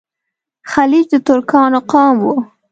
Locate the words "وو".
2.25-2.35